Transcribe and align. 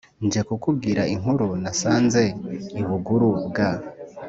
Nje 0.25 0.41
kukubwira 0.47 1.01
inkuru 1.13 1.47
nasanze 1.63 2.23
i 2.81 2.83
Buguru* 2.87 3.29
bwa 3.47 3.69